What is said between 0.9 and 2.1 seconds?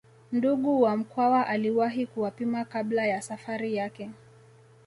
Mkwawa aliwahi